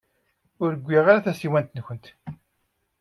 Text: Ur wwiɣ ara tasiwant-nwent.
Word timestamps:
Ur 0.63 0.71
wwiɣ 0.83 1.05
ara 1.07 1.25
tasiwant-nwent. 1.25 2.05